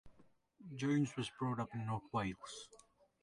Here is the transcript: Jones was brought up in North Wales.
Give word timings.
Jones 0.73 1.15
was 1.15 1.29
brought 1.37 1.59
up 1.59 1.69
in 1.75 1.85
North 1.85 2.11
Wales. 2.11 2.69